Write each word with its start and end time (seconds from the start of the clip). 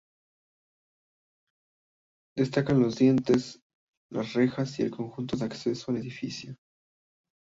Destacan 2.35 2.79
los 2.81 2.95
dinteles, 2.95 3.59
las 4.09 4.33
rejas 4.33 4.79
y 4.79 4.81
el 4.81 4.89
conjunto 4.89 5.37
de 5.37 5.45
acceso 5.45 5.91
al 5.91 5.97
edificio. 5.97 6.57